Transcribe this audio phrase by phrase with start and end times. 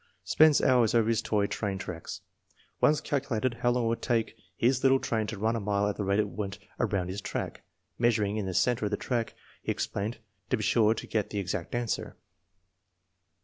[0.23, 2.21] Spends hours over his toy train tracks.
[2.81, 5.95] Once calculated how long it would take his little train to run a mile at
[5.97, 7.61] the rate it went around his track;
[7.99, 10.17] measuring in the center of the track, he ex plained,'
[10.49, 12.17] to be sure to get the exact answer.'